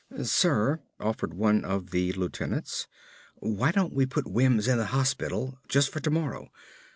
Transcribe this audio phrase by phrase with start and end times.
[0.23, 2.87] "Sir," offered one of the lieutenants,
[3.35, 6.49] "why don't we put Wims in the hospital just for tomorrow.